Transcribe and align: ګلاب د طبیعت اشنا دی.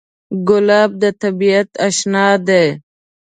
ګلاب 0.47 0.91
د 1.01 1.03
طبیعت 1.21 1.69
اشنا 1.87 2.27
دی. 2.47 2.65